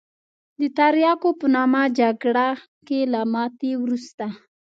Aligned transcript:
د 0.59 0.61
تریاکو 0.77 1.29
په 1.39 1.47
نامه 1.55 1.83
جګړه 1.99 2.47
کې 2.87 2.99
له 3.13 3.21
ماتې 3.33 3.71
وروسته. 3.83 4.25